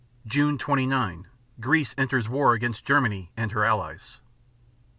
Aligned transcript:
_June 0.27 0.57
29 0.57 1.27
Greece 1.59 1.93
enters 1.95 2.27
war 2.27 2.53
against 2.55 2.85
Germany 2.87 3.31
and 3.37 3.51
her 3.51 3.63
allies. 3.63 4.19